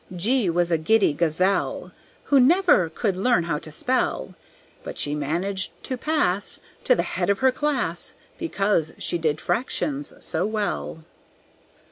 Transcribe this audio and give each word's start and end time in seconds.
G 0.15 0.49
was 0.49 0.71
a 0.71 0.79
giddy 0.79 1.13
Gazelle, 1.13 1.91
Who 2.23 2.39
never 2.39 2.89
could 2.89 3.15
learn 3.15 3.43
how 3.43 3.59
to 3.59 3.71
spell; 3.71 4.33
But 4.83 4.97
she 4.97 5.13
managed 5.13 5.73
to 5.83 5.95
pass 5.95 6.59
To 6.85 6.95
the 6.95 7.03
head 7.03 7.29
of 7.29 7.37
her 7.37 7.51
class, 7.51 8.15
Because 8.39 8.93
she 8.97 9.19
did 9.19 9.39
fractions 9.39 10.11
so 10.25 10.43
well. 10.47 11.03